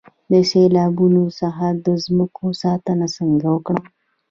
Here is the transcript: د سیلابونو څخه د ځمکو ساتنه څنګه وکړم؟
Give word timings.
د 0.31 0.33
سیلابونو 0.51 1.23
څخه 1.39 1.65
د 1.85 1.87
ځمکو 2.05 2.45
ساتنه 2.61 3.05
څنګه 3.17 3.47
وکړم؟ 3.51 3.83